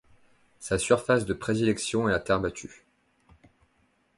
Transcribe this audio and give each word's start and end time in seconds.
Sa 0.57 0.79
surface 0.79 1.25
de 1.27 1.33
prédilection 1.35 2.09
est 2.09 2.11
la 2.11 2.19
terre 2.19 2.39
battue. 2.39 2.87